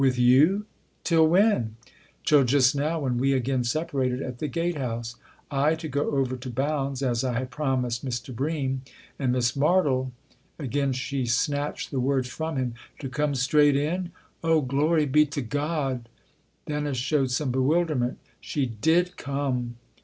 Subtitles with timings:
[0.01, 0.65] "With you?
[1.03, 1.75] till when?""
[2.25, 5.15] Till just now, when we again separated at the gate house:
[5.51, 8.35] I to go over to Bounds, as I had promised Mr.
[8.35, 8.81] Bream,
[9.19, 10.09] and Miss Martle
[10.57, 12.73] Again she snatched the words from him.
[12.97, 14.11] "To come straight in?
[14.43, 16.09] Oh, glory be to God
[16.65, 18.17] 1" Dennis showed some bewilderment.
[18.39, 19.75] "She did come